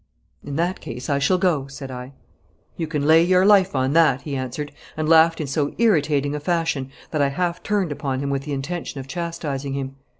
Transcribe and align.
'In 0.43 0.55
that 0.55 0.81
case 0.81 1.11
I 1.11 1.19
shall 1.19 1.37
go,' 1.37 1.67
said 1.67 1.91
I. 1.91 2.13
'You 2.75 2.87
can 2.87 3.05
lay 3.05 3.21
your 3.21 3.45
life 3.45 3.75
on 3.75 3.93
that!' 3.93 4.23
he 4.23 4.35
answered, 4.35 4.71
and 4.97 5.07
laughed 5.07 5.39
in 5.39 5.45
so 5.45 5.75
irritating 5.77 6.33
a 6.33 6.39
fashion 6.39 6.89
that 7.11 7.21
I 7.21 7.27
half 7.27 7.61
turned 7.61 7.91
upon 7.91 8.19
him 8.19 8.31
with 8.31 8.41
the 8.41 8.53
intention 8.53 8.99
of 8.99 9.07
chastising 9.07 9.73
him. 9.73 9.97